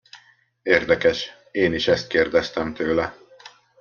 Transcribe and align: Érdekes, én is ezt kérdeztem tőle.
Érdekes, 0.63 1.31
én 1.51 1.73
is 1.73 1.87
ezt 1.87 2.07
kérdeztem 2.07 2.73
tőle. 2.73 3.17